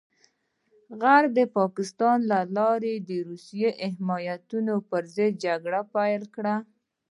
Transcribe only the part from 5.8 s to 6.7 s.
پيل کړه.